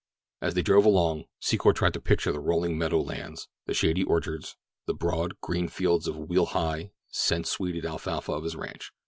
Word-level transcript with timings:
As 0.41 0.55
they 0.55 0.63
drove 0.63 0.83
along, 0.83 1.25
Secor 1.43 1.75
tried 1.75 1.93
to 1.93 2.01
picture 2.01 2.31
the 2.31 2.39
rolling 2.39 2.75
meadow 2.75 2.99
lands, 3.01 3.47
the 3.67 3.73
shady 3.75 4.03
orchards, 4.03 4.55
the 4.87 4.95
broad, 4.95 5.39
green 5.41 5.67
fields 5.67 6.07
of 6.07 6.17
wheel 6.17 6.47
high, 6.47 6.89
sweet 7.11 7.45
scented 7.51 7.85
alfalfa 7.85 8.31
of 8.31 8.43
his 8.43 8.55
ranch. 8.55 8.93